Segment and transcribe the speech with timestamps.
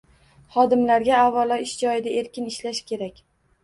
[0.55, 3.27] Xodimlarga, avvalo, ish joyida erkin ishlash kerak